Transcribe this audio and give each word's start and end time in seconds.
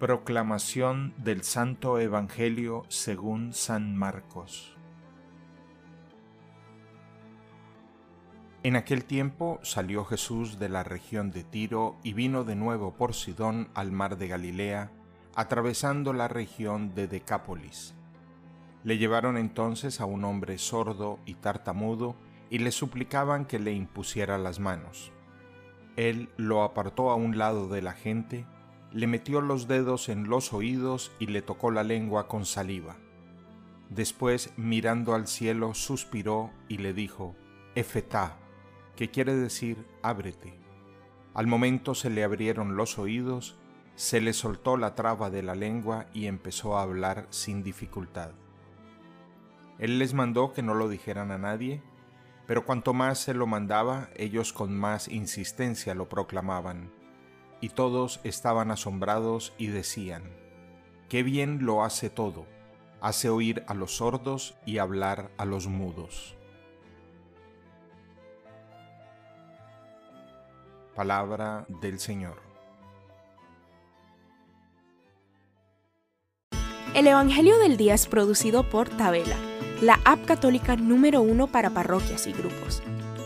Proclamación 0.00 1.12
del 1.18 1.44
Santo 1.44 1.98
Evangelio 1.98 2.86
según 2.88 3.52
San 3.52 3.94
Marcos. 3.94 4.74
En 8.62 8.76
aquel 8.76 9.04
tiempo 9.04 9.60
salió 9.62 10.06
Jesús 10.06 10.58
de 10.58 10.70
la 10.70 10.84
región 10.84 11.30
de 11.30 11.44
Tiro 11.44 11.98
y 12.02 12.14
vino 12.14 12.44
de 12.44 12.56
nuevo 12.56 12.94
por 12.94 13.12
Sidón 13.12 13.68
al 13.74 13.92
mar 13.92 14.16
de 14.16 14.28
Galilea, 14.28 14.90
atravesando 15.34 16.14
la 16.14 16.28
región 16.28 16.94
de 16.94 17.06
Decápolis. 17.06 17.94
Le 18.84 18.96
llevaron 18.96 19.36
entonces 19.36 20.00
a 20.00 20.06
un 20.06 20.24
hombre 20.24 20.56
sordo 20.56 21.18
y 21.26 21.34
tartamudo 21.34 22.16
y 22.48 22.60
le 22.60 22.72
suplicaban 22.72 23.44
que 23.44 23.58
le 23.58 23.72
impusiera 23.72 24.38
las 24.38 24.60
manos. 24.60 25.12
Él 25.96 26.30
lo 26.38 26.62
apartó 26.62 27.10
a 27.10 27.16
un 27.16 27.36
lado 27.36 27.68
de 27.68 27.82
la 27.82 27.92
gente, 27.92 28.46
le 28.92 29.06
metió 29.06 29.40
los 29.40 29.68
dedos 29.68 30.08
en 30.08 30.28
los 30.28 30.52
oídos 30.52 31.12
y 31.18 31.26
le 31.26 31.42
tocó 31.42 31.70
la 31.70 31.84
lengua 31.84 32.26
con 32.26 32.44
saliva. 32.44 32.96
Después, 33.88 34.52
mirando 34.56 35.14
al 35.14 35.26
cielo, 35.26 35.74
suspiró 35.74 36.50
y 36.68 36.78
le 36.78 36.92
dijo, 36.92 37.36
Efetá, 37.74 38.36
que 38.96 39.10
quiere 39.10 39.34
decir 39.34 39.86
ábrete. 40.02 40.58
Al 41.34 41.46
momento 41.46 41.94
se 41.94 42.10
le 42.10 42.24
abrieron 42.24 42.76
los 42.76 42.98
oídos, 42.98 43.56
se 43.94 44.20
le 44.20 44.32
soltó 44.32 44.76
la 44.76 44.94
traba 44.94 45.30
de 45.30 45.42
la 45.42 45.54
lengua 45.54 46.06
y 46.12 46.26
empezó 46.26 46.76
a 46.76 46.82
hablar 46.82 47.26
sin 47.30 47.62
dificultad. 47.62 48.32
Él 49.78 49.98
les 49.98 50.14
mandó 50.14 50.52
que 50.52 50.62
no 50.62 50.74
lo 50.74 50.88
dijeran 50.88 51.30
a 51.30 51.38
nadie, 51.38 51.82
pero 52.46 52.64
cuanto 52.64 52.92
más 52.92 53.18
se 53.18 53.34
lo 53.34 53.46
mandaba, 53.46 54.10
ellos 54.16 54.52
con 54.52 54.76
más 54.76 55.08
insistencia 55.08 55.94
lo 55.94 56.08
proclamaban 56.08 56.99
y 57.60 57.70
todos 57.70 58.20
estaban 58.24 58.70
asombrados 58.70 59.52
y 59.58 59.68
decían, 59.68 60.22
Qué 61.08 61.22
bien 61.24 61.66
lo 61.66 61.82
hace 61.82 62.08
todo, 62.08 62.46
hace 63.00 63.28
oír 63.28 63.64
a 63.66 63.74
los 63.74 63.96
sordos 63.96 64.54
y 64.64 64.78
hablar 64.78 65.32
a 65.38 65.44
los 65.44 65.66
mudos. 65.66 66.36
Palabra 70.94 71.66
del 71.80 71.98
Señor. 71.98 72.50
El 76.94 77.06
Evangelio 77.06 77.58
del 77.58 77.76
Día 77.76 77.94
es 77.94 78.06
producido 78.06 78.68
por 78.68 78.88
Tabela, 78.88 79.36
la 79.80 79.98
app 80.04 80.24
católica 80.26 80.76
número 80.76 81.22
uno 81.22 81.46
para 81.46 81.70
parroquias 81.70 82.26
y 82.26 82.32
grupos. 82.32 82.82